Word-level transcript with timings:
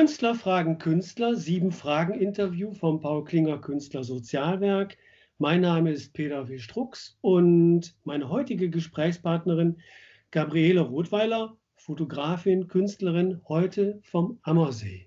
Künstler 0.00 0.34
fragen 0.34 0.78
Künstler, 0.78 1.34
sieben 1.34 1.72
Fragen 1.72 2.14
Interview 2.14 2.72
vom 2.72 3.02
Paul 3.02 3.22
Klinger 3.22 3.58
Künstler 3.58 4.02
Sozialwerk. 4.02 4.96
Mein 5.36 5.60
Name 5.60 5.92
ist 5.92 6.14
Peter 6.14 6.48
W. 6.48 6.58
Strux 6.58 7.18
und 7.20 7.94
meine 8.04 8.30
heutige 8.30 8.70
Gesprächspartnerin 8.70 9.82
Gabriele 10.30 10.80
Rothweiler, 10.80 11.58
Fotografin, 11.76 12.66
Künstlerin, 12.66 13.42
heute 13.46 14.00
vom 14.02 14.40
Ammersee. 14.40 15.06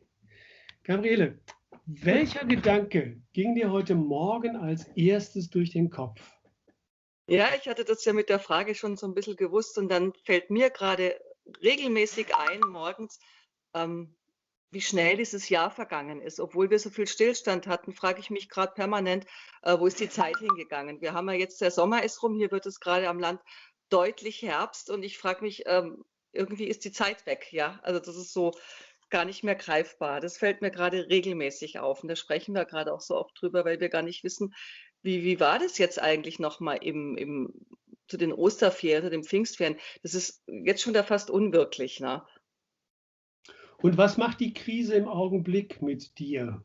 Gabriele, 0.84 1.40
welcher 1.88 2.46
Gedanke 2.46 3.20
ging 3.34 3.56
dir 3.56 3.72
heute 3.72 3.96
Morgen 3.96 4.56
als 4.56 4.84
erstes 4.90 5.50
durch 5.50 5.72
den 5.72 5.90
Kopf? 5.90 6.22
Ja, 7.26 7.48
ich 7.60 7.68
hatte 7.68 7.84
das 7.84 8.06
ja 8.06 8.14
mit 8.14 8.30
der 8.30 8.38
Frage 8.38 8.76
schon 8.76 8.96
so 8.96 9.08
ein 9.08 9.16
bisschen 9.16 9.38
gewusst 9.38 9.76
und 9.80 9.90
dann 9.90 10.14
fällt 10.24 10.52
mir 10.52 10.70
gerade 10.70 11.20
regelmäßig 11.64 12.28
ein 12.36 12.60
morgens, 12.60 13.20
ähm, 13.74 14.16
wie 14.74 14.82
schnell 14.82 15.18
dieses 15.18 15.50
Jahr 15.50 15.72
vergangen 15.72 16.22
ist. 16.22 16.40
Obwohl 16.40 16.70
wir 16.70 16.80
so 16.80 16.90
viel 16.90 17.08
Stillstand 17.08 17.68
hatten, 17.68 17.94
frage 17.94 18.20
ich 18.20 18.30
mich 18.30 18.50
gerade 18.50 18.74
permanent, 18.74 19.26
äh, 19.62 19.78
wo 19.78 19.86
ist 19.86 20.00
die 20.00 20.10
Zeit 20.10 20.38
hingegangen? 20.38 21.02
Wir 21.02 21.14
haben 21.14 21.30
ja 21.30 21.36
jetzt, 21.36 21.62
der 21.62 21.72
Sommer 21.72 22.04
ist 22.04 22.22
rum, 22.24 22.36
hier 22.36 22.52
wird 22.52 22.66
es 22.66 22.80
gerade 22.80 23.08
am 23.08 23.20
Land 23.20 23.42
deutlich 23.90 24.42
Herbst 24.42 24.90
und 24.90 25.04
ich 25.04 25.18
frage 25.18 25.44
mich, 25.44 25.64
ähm, 25.68 26.04
irgendwie 26.32 26.68
ist 26.68 26.84
die 26.84 26.92
Zeit 26.92 27.26
weg, 27.26 27.48
ja? 27.52 27.80
Also 27.84 28.00
das 28.00 28.16
ist 28.16 28.34
so 28.34 28.52
gar 29.12 29.26
nicht 29.26 29.44
mehr 29.44 29.56
greifbar. 29.56 30.20
Das 30.20 30.38
fällt 30.38 30.62
mir 30.62 30.72
gerade 30.72 31.08
regelmäßig 31.08 31.78
auf 31.80 32.02
und 32.02 32.10
da 32.10 32.16
sprechen 32.16 32.56
wir 32.56 32.66
gerade 32.66 32.92
auch 32.92 33.02
so 33.02 33.16
oft 33.16 33.40
drüber, 33.40 33.64
weil 33.64 33.80
wir 33.80 33.90
gar 33.90 34.02
nicht 34.02 34.24
wissen, 34.24 34.56
wie, 35.04 35.24
wie 35.24 35.40
war 35.40 35.60
das 35.60 35.78
jetzt 35.78 36.02
eigentlich 36.02 36.40
nochmal 36.40 36.80
im, 36.82 37.16
im, 37.16 37.54
zu 38.08 38.18
den 38.18 38.34
Osterferien, 38.34 39.04
zu 39.04 39.12
den 39.12 39.24
Pfingstferien? 39.24 39.78
Das 40.02 40.16
ist 40.16 40.42
jetzt 40.48 40.82
schon 40.82 40.94
da 40.94 41.04
fast 41.04 41.30
unwirklich, 41.30 42.00
ne? 42.00 42.26
Und 43.84 43.98
was 43.98 44.18
macht 44.18 44.40
die 44.40 44.54
Krise 44.54 44.96
im 44.96 45.10
Augenblick 45.10 45.82
mit 45.82 46.18
dir? 46.18 46.64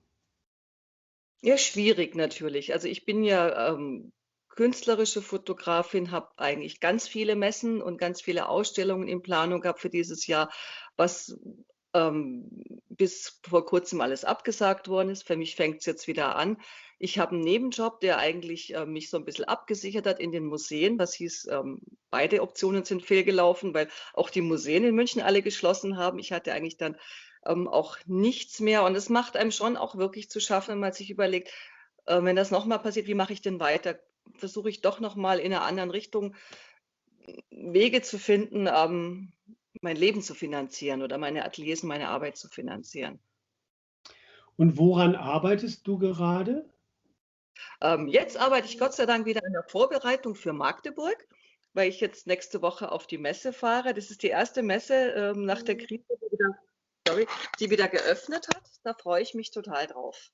Ja, 1.42 1.58
schwierig 1.58 2.14
natürlich. 2.14 2.72
Also 2.72 2.86
ich 2.86 3.05
bin 3.05 3.25
ja 3.25 3.72
ähm, 3.72 4.12
künstlerische 4.50 5.20
Fotografin, 5.20 6.12
habe 6.12 6.28
eigentlich 6.36 6.78
ganz 6.78 7.08
viele 7.08 7.34
Messen 7.34 7.83
und 7.83 7.98
ganz 7.98 8.22
viele 8.22 8.48
Ausstellungen 8.48 9.08
in 9.08 9.20
Planung 9.20 9.60
gehabt 9.60 9.80
für 9.80 9.91
dieses 9.91 10.28
Jahr, 10.28 10.48
was 10.97 11.36
ähm, 11.92 12.78
bis 12.98 13.41
vor 13.48 13.64
kurzem 13.64 14.00
alles 14.00 14.24
abgesagt 14.24 14.88
worden 14.88 15.08
ist. 15.08 15.27
Für 15.27 15.36
mich 15.36 15.56
fängt 15.56 15.78
es 15.78 15.86
jetzt 15.86 16.06
wieder 16.06 16.36
an. 16.36 16.58
Ich 16.98 17.18
habe 17.18 17.32
einen 17.32 17.44
Nebenjob, 17.44 18.00
der 18.00 18.18
eigentlich 18.18 18.74
äh, 18.74 18.84
mich 18.84 19.08
so 19.08 19.16
ein 19.16 19.24
bisschen 19.24 19.46
abgesichert 19.46 20.06
hat 20.06 20.20
in 20.20 20.32
den 20.32 20.44
Museen. 20.44 20.98
Was 20.98 21.14
hieß, 21.14 21.48
ähm, 21.50 21.80
beide 22.10 22.42
Optionen 22.42 22.84
sind 22.84 23.04
fehlgelaufen, 23.04 23.72
weil 23.72 23.88
auch 24.14 24.30
die 24.30 24.42
Museen 24.42 24.84
in 24.84 24.94
München 24.94 25.22
alle 25.22 25.41
geschlossen 25.41 25.96
haben. 25.96 26.19
Ich 26.19 26.32
hatte 26.32 26.52
eigentlich 26.52 26.76
dann 26.76 26.96
ähm, 27.46 27.69
auch 27.69 27.96
nichts 28.06 28.60
mehr. 28.60 28.82
Und 28.82 28.96
es 28.96 29.08
macht 29.08 29.36
einem 29.36 29.52
schon 29.52 29.76
auch 29.76 29.96
wirklich 29.96 30.28
zu 30.28 30.41
schaffen, 30.41 30.72
wenn 30.72 30.80
man 30.80 30.92
sich 30.92 31.10
überlegt, 31.10 31.50
äh, 32.06 32.22
wenn 32.22 32.36
das 32.36 32.50
nochmal 32.50 32.80
passiert, 32.80 33.06
wie 33.06 33.14
mache 33.14 33.32
ich 33.32 33.42
denn 33.42 33.60
weiter? 33.60 33.98
Versuche 34.34 34.69
ich 34.69 34.80
doch 34.80 34.98
nochmal 34.98 35.38
in 35.38 35.52
einer 35.52 35.62
anderen 35.62 35.91
Richtung 35.91 36.34
Wege 37.50 38.02
zu 38.02 38.19
finden, 38.19 38.69
ähm, 38.72 39.32
mein 39.83 39.97
Leben 39.97 40.23
zu 40.23 40.34
finanzieren 40.34 41.03
oder 41.03 41.19
meine 41.19 41.44
Ateliers 41.44 41.83
und 41.83 41.89
meine 41.89 42.09
Arbeit 42.09 42.37
zu 42.37 42.49
finanzieren. 42.49 43.19
Und 44.56 44.77
woran 44.77 45.15
arbeitest 45.15 45.87
du 45.87 45.99
gerade? 45.99 46.69
Ähm, 47.81 48.09
jetzt 48.09 48.37
arbeite 48.37 48.67
ich 48.67 48.78
Gott 48.78 48.94
sei 48.94 49.06
Dank 49.06 49.27
wieder 49.27 49.44
in 49.44 49.53
der 49.53 49.65
Vorbereitung 49.65 50.34
für 50.34 50.53
Magdeburg, 50.53 51.27
weil 51.75 51.88
ich 51.88 52.00
jetzt 52.00 52.27
nächste 52.27 52.62
Woche 52.62 52.91
auf 52.91 53.06
die 53.06 53.19
Messe 53.19 53.53
fahre. 53.53 53.94
Das 53.94 54.11
ist 54.11 54.22
die 54.22 54.28
erste 54.28 54.62
Messe 54.62 54.94
ähm, 54.94 55.44
nach 55.44 55.62
der 55.62 55.77
Krise, 55.77 56.05
die 56.09 56.33
wieder, 56.33 56.59
sorry, 57.06 57.27
die 57.61 57.71
wieder 57.71 57.88
geöffnet 57.88 58.49
hat. 58.49 58.65
Da 58.83 58.94
freue 58.94 59.22
ich 59.22 59.34
mich 59.34 59.50
total 59.50 59.87
drauf. 59.87 60.33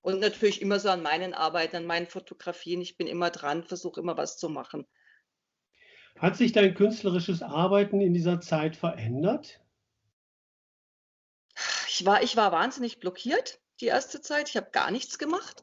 Und 0.00 0.20
natürlich 0.20 0.62
immer 0.62 0.78
so 0.78 0.88
an 0.88 1.02
meinen 1.02 1.34
Arbeiten, 1.34 1.76
an 1.76 1.86
meinen 1.86 2.06
Fotografien. 2.06 2.80
Ich 2.80 2.96
bin 2.96 3.06
immer 3.06 3.30
dran, 3.30 3.64
versuche 3.64 4.00
immer 4.00 4.16
was 4.16 4.38
zu 4.38 4.48
machen. 4.48 4.86
Hat 6.18 6.36
sich 6.36 6.52
dein 6.52 6.74
künstlerisches 6.74 7.42
Arbeiten 7.42 8.00
in 8.00 8.14
dieser 8.14 8.40
Zeit 8.40 8.76
verändert? 8.76 9.60
Ich 11.88 12.04
war, 12.04 12.22
ich 12.22 12.36
war 12.36 12.52
wahnsinnig 12.52 13.00
blockiert 13.00 13.60
die 13.80 13.86
erste 13.86 14.20
Zeit. 14.20 14.48
Ich 14.48 14.56
habe 14.56 14.70
gar 14.70 14.90
nichts 14.90 15.18
gemacht. 15.18 15.62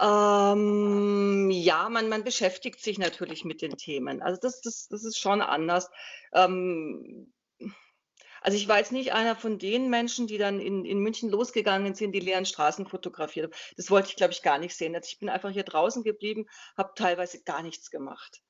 Ähm, 0.00 1.50
ja, 1.50 1.88
man, 1.88 2.08
man 2.08 2.24
beschäftigt 2.24 2.80
sich 2.80 2.98
natürlich 2.98 3.44
mit 3.44 3.62
den 3.62 3.76
Themen. 3.76 4.22
Also 4.22 4.40
das, 4.40 4.60
das, 4.60 4.88
das 4.88 5.04
ist 5.04 5.18
schon 5.18 5.42
anders. 5.42 5.90
Ähm, 6.32 7.32
also 8.40 8.56
ich 8.56 8.68
war 8.68 8.78
jetzt 8.78 8.92
nicht 8.92 9.12
einer 9.12 9.36
von 9.36 9.58
den 9.58 9.90
Menschen, 9.90 10.26
die 10.26 10.38
dann 10.38 10.60
in, 10.60 10.84
in 10.84 11.00
München 11.00 11.28
losgegangen 11.28 11.94
sind, 11.94 12.12
die 12.12 12.20
leeren 12.20 12.46
Straßen 12.46 12.86
fotografiert 12.86 13.52
haben. 13.52 13.60
Das 13.76 13.90
wollte 13.90 14.08
ich, 14.08 14.16
glaube 14.16 14.32
ich, 14.32 14.42
gar 14.42 14.58
nicht 14.58 14.74
sehen. 14.74 14.94
Also 14.94 15.08
ich 15.12 15.18
bin 15.18 15.28
einfach 15.28 15.50
hier 15.50 15.64
draußen 15.64 16.02
geblieben, 16.02 16.46
habe 16.76 16.92
teilweise 16.96 17.42
gar 17.42 17.62
nichts 17.62 17.90
gemacht. 17.90 18.40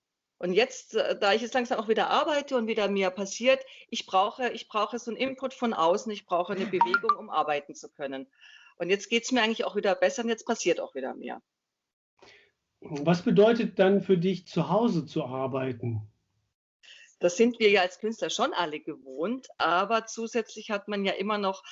Und 0.41 0.55
jetzt, 0.55 0.95
äh, 0.95 1.19
da 1.19 1.34
ich 1.34 1.43
jetzt 1.43 1.53
langsam 1.53 1.78
auch 1.78 1.89
wieder 1.89 2.09
arbeite 2.09 2.56
und 2.56 2.67
wieder 2.67 2.89
mehr 2.89 3.11
passiert, 3.11 3.61
ich 3.91 4.06
brauche, 4.06 4.49
ich 4.53 4.69
brauche 4.69 4.99
so 4.99 5.11
einen 5.11 5.19
Input 5.19 5.53
von 5.53 5.75
außen, 5.75 6.11
ich 6.11 6.25
brauche 6.25 6.55
eine 6.55 6.65
Bewegung, 6.65 7.15
um 7.19 7.28
arbeiten 7.28 7.75
zu 7.75 7.91
können. 7.91 8.27
Und 8.77 8.89
jetzt 8.89 9.11
geht 9.11 9.25
es 9.25 9.33
mir 9.33 9.43
eigentlich 9.43 9.65
auch 9.67 9.77
wieder 9.77 9.95
besser 9.95 10.23
und 10.23 10.31
jetzt 10.31 10.47
passiert 10.47 10.81
auch 10.81 10.95
wieder 10.95 11.15
mehr. 11.15 11.43
Was 12.81 13.21
bedeutet 13.21 13.78
dann 13.78 14.01
für 14.01 14.17
dich, 14.17 14.47
zu 14.47 14.71
Hause 14.71 15.05
zu 15.05 15.25
arbeiten? 15.27 16.11
Das 17.19 17.37
sind 17.37 17.61
wir 17.61 17.69
ja 17.69 17.83
als 17.83 17.99
Künstler 17.99 18.31
schon 18.31 18.55
alle 18.55 18.81
gewohnt, 18.81 19.49
aber 19.59 20.07
zusätzlich 20.07 20.71
hat 20.71 20.89
man 20.89 21.05
ja 21.05 21.12
immer 21.12 21.37
noch 21.37 21.62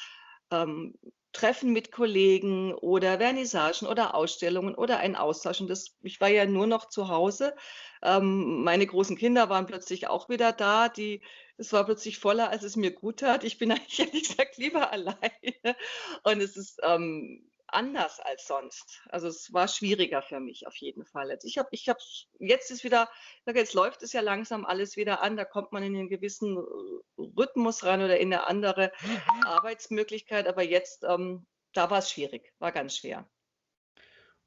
ähm, 0.50 0.94
Treffen 1.32 1.72
mit 1.72 1.92
Kollegen 1.92 2.74
oder 2.74 3.18
Vernissagen 3.18 3.86
oder 3.86 4.14
Ausstellungen 4.14 4.74
oder 4.74 4.98
ein 4.98 5.16
Austausch. 5.16 5.60
Und 5.60 5.68
das, 5.68 5.96
ich 6.02 6.20
war 6.20 6.28
ja 6.28 6.46
nur 6.46 6.66
noch 6.66 6.88
zu 6.88 7.08
Hause. 7.08 7.54
Ähm, 8.02 8.62
meine 8.62 8.86
großen 8.86 9.16
Kinder 9.16 9.48
waren 9.48 9.66
plötzlich 9.66 10.08
auch 10.08 10.28
wieder 10.28 10.52
da. 10.52 10.88
Die, 10.88 11.22
es 11.56 11.72
war 11.72 11.84
plötzlich 11.84 12.18
voller, 12.18 12.50
als 12.50 12.62
es 12.62 12.76
mir 12.76 12.92
gut 12.92 13.20
tat. 13.20 13.44
Ich 13.44 13.58
bin 13.58 13.70
eigentlich 13.72 14.00
ehrlich 14.00 14.28
gesagt 14.28 14.56
lieber 14.56 14.92
alleine. 14.92 15.76
Und 16.24 16.40
es 16.40 16.56
ist 16.56 16.80
ähm, 16.82 17.47
anders 17.68 18.20
als 18.20 18.46
sonst. 18.46 19.00
Also 19.08 19.28
es 19.28 19.52
war 19.52 19.68
schwieriger 19.68 20.22
für 20.22 20.40
mich 20.40 20.66
auf 20.66 20.76
jeden 20.76 21.04
Fall. 21.04 21.30
Jetzt, 21.30 21.44
ich 21.44 21.58
habe, 21.58 21.68
ich 21.72 21.88
habe, 21.88 22.00
jetzt 22.38 22.70
ist 22.70 22.84
wieder, 22.84 23.08
jetzt 23.46 23.74
läuft 23.74 24.02
es 24.02 24.12
ja 24.12 24.20
langsam 24.20 24.64
alles 24.64 24.96
wieder 24.96 25.22
an. 25.22 25.36
Da 25.36 25.44
kommt 25.44 25.72
man 25.72 25.82
in 25.82 25.94
einen 25.94 26.08
gewissen 26.08 26.56
äh, 26.56 27.22
Rhythmus 27.36 27.84
rein 27.84 28.02
oder 28.02 28.18
in 28.18 28.32
eine 28.32 28.46
andere. 28.46 28.92
Arbeitsmöglichkeit. 29.46 30.46
Aber 30.46 30.62
jetzt, 30.62 31.04
ähm, 31.04 31.46
da 31.72 31.90
war 31.90 31.98
es 31.98 32.10
schwierig, 32.10 32.52
war 32.58 32.72
ganz 32.72 32.96
schwer. 32.96 33.28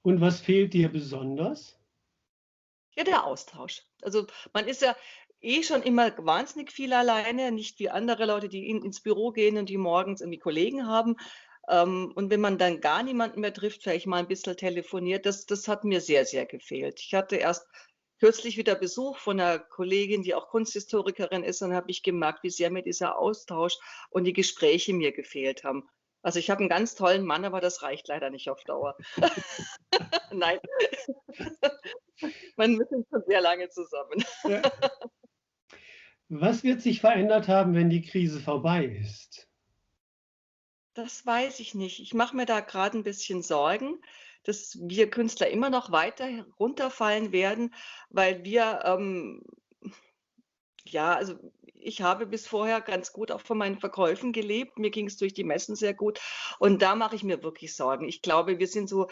Und 0.01 0.21
was 0.21 0.41
fehlt 0.41 0.73
dir 0.73 0.89
besonders? 0.89 1.79
Ja, 2.95 3.03
der 3.03 3.25
Austausch. 3.25 3.83
Also 4.01 4.27
man 4.53 4.67
ist 4.67 4.81
ja 4.81 4.95
eh 5.41 5.63
schon 5.63 5.81
immer 5.81 6.13
wahnsinnig 6.17 6.71
viel 6.71 6.93
alleine, 6.93 7.51
nicht 7.51 7.79
wie 7.79 7.89
andere 7.89 8.25
Leute, 8.25 8.49
die 8.49 8.67
in, 8.69 8.83
ins 8.83 9.01
Büro 9.01 9.31
gehen 9.31 9.57
und 9.57 9.69
die 9.69 9.77
morgens 9.77 10.21
irgendwie 10.21 10.39
Kollegen 10.39 10.87
haben. 10.87 11.17
Ähm, 11.67 12.11
und 12.15 12.29
wenn 12.29 12.41
man 12.41 12.57
dann 12.57 12.81
gar 12.81 13.03
niemanden 13.03 13.41
mehr 13.41 13.53
trifft, 13.53 13.83
vielleicht 13.83 14.07
mal 14.07 14.17
ein 14.17 14.27
bisschen 14.27 14.57
telefoniert, 14.57 15.25
das, 15.25 15.45
das 15.45 15.67
hat 15.67 15.83
mir 15.83 16.01
sehr, 16.01 16.25
sehr 16.25 16.45
gefehlt. 16.45 16.99
Ich 16.99 17.13
hatte 17.13 17.35
erst 17.35 17.67
kürzlich 18.19 18.57
wieder 18.57 18.75
Besuch 18.75 19.17
von 19.17 19.39
einer 19.39 19.59
Kollegin, 19.59 20.21
die 20.21 20.35
auch 20.35 20.49
Kunsthistorikerin 20.49 21.43
ist, 21.43 21.61
und 21.61 21.73
habe 21.73 21.89
ich 21.89 22.03
gemerkt, 22.03 22.43
wie 22.43 22.49
sehr 22.49 22.69
mir 22.69 22.83
dieser 22.83 23.17
Austausch 23.17 23.77
und 24.09 24.25
die 24.25 24.33
Gespräche 24.33 24.93
mir 24.93 25.11
gefehlt 25.11 25.63
haben. 25.63 25.89
Also 26.23 26.37
ich 26.37 26.51
habe 26.51 26.59
einen 26.59 26.69
ganz 26.69 26.93
tollen 26.93 27.25
Mann, 27.25 27.45
aber 27.45 27.61
das 27.61 27.81
reicht 27.81 28.07
leider 28.07 28.29
nicht 28.29 28.49
auf 28.49 28.63
Dauer. 28.63 28.95
Nein. 30.31 30.59
Man 32.55 32.79
ist 32.79 32.89
schon 32.89 33.23
sehr 33.25 33.41
lange 33.41 33.69
zusammen. 33.69 34.23
Ja. 34.43 34.61
Was 36.29 36.63
wird 36.63 36.81
sich 36.81 37.01
verändert 37.01 37.47
haben, 37.47 37.73
wenn 37.73 37.89
die 37.89 38.03
Krise 38.03 38.39
vorbei 38.39 38.85
ist? 38.85 39.50
Das 41.01 41.25
weiß 41.25 41.59
ich 41.61 41.73
nicht. 41.73 41.99
Ich 41.99 42.13
mache 42.13 42.35
mir 42.35 42.45
da 42.45 42.59
gerade 42.59 42.95
ein 42.95 43.03
bisschen 43.03 43.41
Sorgen, 43.41 43.99
dass 44.43 44.77
wir 44.79 45.09
Künstler 45.09 45.49
immer 45.49 45.71
noch 45.71 45.91
weiter 45.91 46.45
runterfallen 46.59 47.31
werden, 47.31 47.73
weil 48.11 48.43
wir, 48.43 48.81
ähm 48.85 49.41
ja, 50.83 51.15
also 51.15 51.33
ich 51.73 52.03
habe 52.03 52.27
bis 52.27 52.45
vorher 52.45 52.81
ganz 52.81 53.13
gut 53.13 53.31
auch 53.31 53.41
von 53.41 53.57
meinen 53.57 53.79
Verkäufen 53.79 54.31
gelebt. 54.31 54.77
Mir 54.77 54.91
ging 54.91 55.07
es 55.07 55.17
durch 55.17 55.33
die 55.33 55.43
Messen 55.43 55.75
sehr 55.75 55.95
gut 55.95 56.19
und 56.59 56.83
da 56.83 56.93
mache 56.93 57.15
ich 57.15 57.23
mir 57.23 57.41
wirklich 57.41 57.75
Sorgen. 57.75 58.07
Ich 58.07 58.21
glaube, 58.21 58.59
wir 58.59 58.67
sind 58.67 58.87
so 58.87 59.07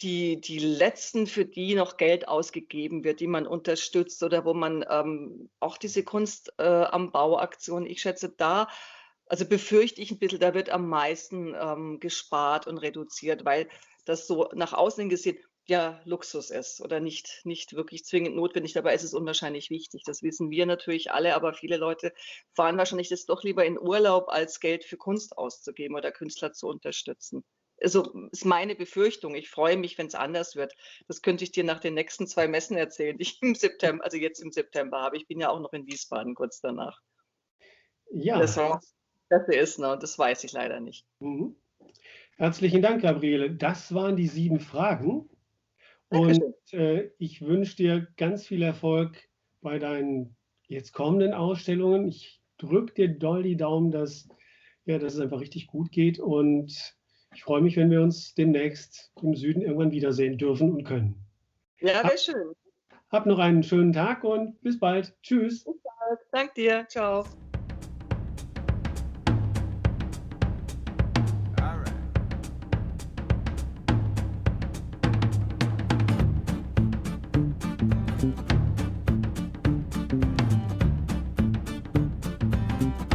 die 0.00 0.40
die 0.40 0.58
Letzten, 0.58 1.26
für 1.26 1.44
die 1.44 1.74
noch 1.74 1.98
Geld 1.98 2.28
ausgegeben 2.28 3.04
wird, 3.04 3.20
die 3.20 3.26
man 3.26 3.46
unterstützt 3.46 4.22
oder 4.22 4.46
wo 4.46 4.54
man, 4.54 4.86
ähm, 4.88 5.50
auch 5.60 5.76
diese 5.76 6.02
Kunst, 6.02 6.54
äh, 6.56 6.64
am 6.64 7.12
Bau-Aktion 7.12 7.84
ich 7.84 8.00
schätze, 8.00 8.30
da 8.30 8.68
also 9.26 9.46
befürchte 9.46 10.00
ich 10.00 10.10
ein 10.10 10.18
bisschen, 10.18 10.40
da 10.40 10.54
wird 10.54 10.70
am 10.70 10.88
meisten 10.88 11.54
ähm, 11.54 12.00
gespart 12.00 12.66
und 12.66 12.78
reduziert, 12.78 13.44
weil 13.44 13.68
das 14.04 14.26
so 14.26 14.48
nach 14.54 14.72
außen 14.72 15.08
gesehen 15.08 15.38
ja, 15.68 16.00
Luxus 16.04 16.50
ist 16.50 16.80
oder 16.80 17.00
nicht, 17.00 17.40
nicht 17.44 17.74
wirklich 17.74 18.04
zwingend 18.04 18.36
notwendig. 18.36 18.72
Dabei 18.72 18.94
ist 18.94 19.02
es 19.02 19.14
unwahrscheinlich 19.14 19.68
wichtig. 19.68 20.04
Das 20.04 20.22
wissen 20.22 20.50
wir 20.50 20.64
natürlich 20.64 21.10
alle, 21.10 21.34
aber 21.34 21.54
viele 21.54 21.76
Leute 21.76 22.12
fahren 22.54 22.78
wahrscheinlich 22.78 23.08
das 23.08 23.26
doch 23.26 23.42
lieber 23.42 23.64
in 23.64 23.78
Urlaub, 23.78 24.28
als 24.28 24.60
Geld 24.60 24.84
für 24.84 24.96
Kunst 24.96 25.36
auszugeben 25.36 25.96
oder 25.96 26.12
Künstler 26.12 26.52
zu 26.52 26.68
unterstützen. 26.68 27.44
Also 27.82 28.28
ist 28.30 28.44
meine 28.44 28.76
Befürchtung. 28.76 29.34
Ich 29.34 29.50
freue 29.50 29.76
mich, 29.76 29.98
wenn 29.98 30.06
es 30.06 30.14
anders 30.14 30.54
wird. 30.54 30.72
Das 31.08 31.20
könnte 31.20 31.42
ich 31.42 31.50
dir 31.50 31.64
nach 31.64 31.80
den 31.80 31.94
nächsten 31.94 32.28
zwei 32.28 32.46
Messen 32.46 32.76
erzählen, 32.76 33.18
die 33.18 33.22
ich 33.22 33.42
im 33.42 33.56
September, 33.56 34.04
also 34.04 34.16
jetzt 34.16 34.40
im 34.40 34.52
September 34.52 35.02
habe. 35.02 35.16
Ich 35.16 35.26
bin 35.26 35.40
ja 35.40 35.50
auch 35.50 35.60
noch 35.60 35.72
in 35.72 35.86
Wiesbaden 35.86 36.36
kurz 36.36 36.60
danach. 36.60 37.00
Ja. 38.12 38.38
Das, 38.38 38.56
das 39.28 39.48
ist, 39.48 39.78
ne? 39.78 39.96
das 40.00 40.18
weiß 40.18 40.44
ich 40.44 40.52
leider 40.52 40.80
nicht. 40.80 41.06
Mhm. 41.20 41.56
Herzlichen 42.36 42.82
Dank, 42.82 43.02
Gabriele. 43.02 43.50
Das 43.50 43.94
waren 43.94 44.16
die 44.16 44.28
sieben 44.28 44.60
Fragen. 44.60 45.28
Und 46.08 46.54
äh, 46.72 47.10
ich 47.18 47.42
wünsche 47.42 47.76
dir 47.76 48.08
ganz 48.16 48.46
viel 48.46 48.62
Erfolg 48.62 49.16
bei 49.60 49.78
deinen 49.78 50.36
jetzt 50.68 50.92
kommenden 50.92 51.32
Ausstellungen. 51.32 52.06
Ich 52.06 52.40
drücke 52.58 52.94
dir 52.94 53.08
doll 53.08 53.42
die 53.42 53.56
Daumen, 53.56 53.90
dass, 53.90 54.28
ja, 54.84 54.98
dass 54.98 55.14
es 55.14 55.20
einfach 55.20 55.40
richtig 55.40 55.66
gut 55.66 55.90
geht. 55.90 56.18
Und 56.18 56.94
ich 57.34 57.42
freue 57.42 57.62
mich, 57.62 57.76
wenn 57.76 57.90
wir 57.90 58.02
uns 58.02 58.34
demnächst 58.34 59.12
im 59.22 59.34
Süden 59.34 59.62
irgendwann 59.62 59.90
wiedersehen 59.90 60.38
dürfen 60.38 60.70
und 60.70 60.84
können. 60.84 61.16
Ja, 61.80 62.04
wäre 62.04 62.18
schön. 62.18 62.52
Hab 63.10 63.26
noch 63.26 63.38
einen 63.38 63.62
schönen 63.62 63.92
Tag 63.92 64.24
und 64.24 64.60
bis 64.62 64.78
bald. 64.78 65.14
Tschüss. 65.22 65.64
Bis 65.64 65.82
bald. 65.82 66.20
Dank 66.32 66.54
dir. 66.54 66.86
Ciao. 66.88 67.24
Bye. 82.78 83.05